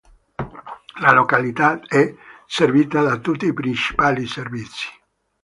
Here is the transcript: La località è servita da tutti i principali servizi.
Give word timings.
La 1.01 1.11
località 1.11 1.79
è 1.81 2.11
servita 2.47 3.03
da 3.03 3.19
tutti 3.19 3.45
i 3.45 3.53
principali 3.53 4.25
servizi. 4.25 4.87